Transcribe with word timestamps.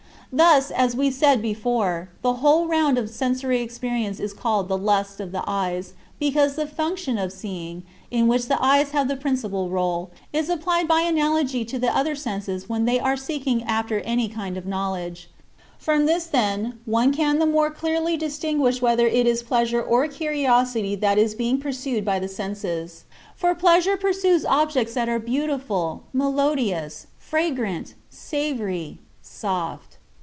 Thus, 0.33 0.71
as 0.71 0.95
we 0.95 1.11
said 1.11 1.41
before, 1.41 2.07
the 2.21 2.35
whole 2.35 2.65
round 2.65 2.97
of 2.97 3.09
sensory 3.09 3.59
experience 3.61 4.17
is 4.17 4.31
called 4.31 4.69
"the 4.69 4.77
lust 4.77 5.19
of 5.19 5.33
the 5.33 5.43
eyes" 5.45 5.91
because 6.21 6.55
the 6.55 6.65
function 6.65 7.17
of 7.17 7.33
seeing, 7.33 7.83
in 8.11 8.29
which 8.29 8.45
the 8.47 8.57
eyes 8.63 8.91
have 8.91 9.09
the 9.09 9.17
principal 9.17 9.69
role, 9.69 10.09
is 10.31 10.47
applied 10.49 10.87
by 10.87 11.01
analogy 11.01 11.65
to 11.65 11.77
the 11.77 11.93
other 11.93 12.15
senses 12.15 12.69
when 12.69 12.85
they 12.85 12.97
are 12.97 13.17
seeking 13.17 13.63
after 13.63 13.99
any 14.05 14.29
kind 14.29 14.55
of 14.55 14.65
knowledge. 14.65 15.27
55. 15.79 15.83
From 15.85 16.05
this, 16.05 16.27
then, 16.27 16.79
one 16.85 17.13
can 17.13 17.39
the 17.39 17.45
more 17.45 17.69
clearly 17.69 18.15
distinguish 18.15 18.81
whether 18.81 19.07
it 19.07 19.27
is 19.27 19.43
pleasure 19.43 19.81
or 19.83 20.07
curiosity 20.07 20.95
that 20.95 21.17
is 21.17 21.35
being 21.35 21.59
pursued 21.59 22.05
by 22.05 22.19
the 22.19 22.29
senses. 22.29 23.03
For 23.35 23.53
pleasure 23.53 23.97
pursues 23.97 24.45
objects 24.45 24.93
that 24.93 25.09
are 25.09 25.19
beautiful, 25.19 26.03
melodious, 26.13 27.07
fragrant, 27.19 27.95
savory, 28.09 28.99
soft. 29.21 29.97